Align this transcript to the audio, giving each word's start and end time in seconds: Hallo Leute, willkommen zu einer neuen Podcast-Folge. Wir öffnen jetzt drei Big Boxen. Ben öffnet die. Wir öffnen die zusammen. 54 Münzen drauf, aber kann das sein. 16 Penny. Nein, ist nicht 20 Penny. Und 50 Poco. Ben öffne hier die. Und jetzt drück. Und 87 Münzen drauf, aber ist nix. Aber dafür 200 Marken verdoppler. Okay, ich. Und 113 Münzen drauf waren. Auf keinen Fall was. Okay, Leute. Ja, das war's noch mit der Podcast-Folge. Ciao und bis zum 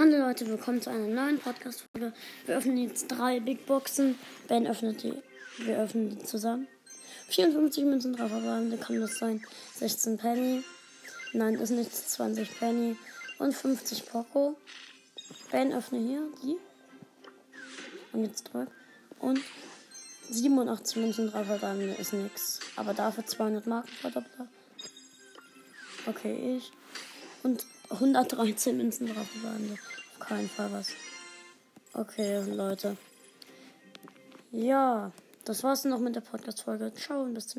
Hallo 0.00 0.16
Leute, 0.16 0.46
willkommen 0.46 0.80
zu 0.80 0.88
einer 0.88 1.08
neuen 1.08 1.38
Podcast-Folge. 1.38 2.14
Wir 2.46 2.56
öffnen 2.56 2.78
jetzt 2.78 3.08
drei 3.08 3.38
Big 3.38 3.66
Boxen. 3.66 4.18
Ben 4.48 4.66
öffnet 4.66 5.02
die. 5.02 5.12
Wir 5.58 5.76
öffnen 5.76 6.08
die 6.08 6.24
zusammen. 6.24 6.68
54 7.28 7.84
Münzen 7.84 8.14
drauf, 8.14 8.32
aber 8.32 8.62
kann 8.78 8.98
das 8.98 9.18
sein. 9.18 9.44
16 9.74 10.16
Penny. 10.16 10.64
Nein, 11.34 11.56
ist 11.56 11.68
nicht 11.68 11.94
20 11.94 12.58
Penny. 12.58 12.96
Und 13.38 13.54
50 13.54 14.06
Poco. 14.06 14.56
Ben 15.52 15.70
öffne 15.70 15.98
hier 15.98 16.26
die. 16.42 16.56
Und 18.14 18.24
jetzt 18.24 18.44
drück. 18.44 18.70
Und 19.18 19.42
87 20.30 20.96
Münzen 20.96 21.30
drauf, 21.30 21.44
aber 21.50 21.74
ist 21.74 22.14
nix. 22.14 22.60
Aber 22.74 22.94
dafür 22.94 23.26
200 23.26 23.66
Marken 23.66 23.92
verdoppler. 24.00 24.48
Okay, 26.06 26.56
ich. 26.56 26.72
Und 27.42 27.66
113 27.90 28.76
Münzen 28.76 29.06
drauf 29.06 29.28
waren. 29.42 29.78
Auf 30.18 30.26
keinen 30.26 30.48
Fall 30.48 30.72
was. 30.72 30.90
Okay, 31.92 32.40
Leute. 32.48 32.96
Ja, 34.52 35.12
das 35.44 35.64
war's 35.64 35.84
noch 35.84 35.98
mit 35.98 36.14
der 36.14 36.20
Podcast-Folge. 36.20 36.92
Ciao 36.94 37.22
und 37.22 37.34
bis 37.34 37.48
zum 37.48 37.58